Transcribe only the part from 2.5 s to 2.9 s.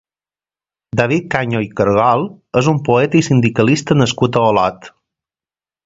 és un